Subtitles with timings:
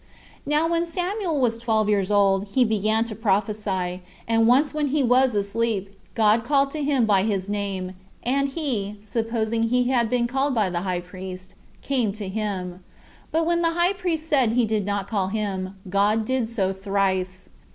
[0.45, 0.49] 4.
[0.51, 5.03] Now when Samuel was twelve years old, he began to prophesy: and once when he
[5.03, 7.91] was asleep, God called to him by his name;
[8.23, 11.53] and he, supposing he had been called by the high priest,
[11.83, 12.83] came to him:
[13.31, 17.49] but when the high priest said he did not call him, God did so thrice.